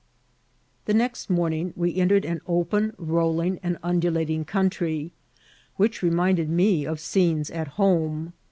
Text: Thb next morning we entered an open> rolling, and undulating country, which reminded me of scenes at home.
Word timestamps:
Thb 0.87 0.95
next 0.95 1.29
morning 1.29 1.73
we 1.75 1.95
entered 1.97 2.25
an 2.25 2.41
open> 2.47 2.95
rolling, 2.97 3.59
and 3.61 3.77
undulating 3.83 4.43
country, 4.45 5.11
which 5.77 6.01
reminded 6.01 6.49
me 6.49 6.85
of 6.87 6.99
scenes 6.99 7.51
at 7.51 7.67
home. 7.77 8.33